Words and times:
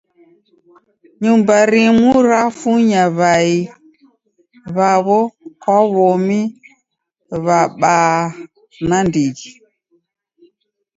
Nyumba 1.21 1.55
rimu 1.71 2.09
rafunya 2.29 3.03
w'ai 3.17 3.57
w'awo 4.75 5.19
kwa 5.61 5.79
w'omi 5.93 6.41
w'abaa 7.45 8.19
nandighi. 8.87 9.49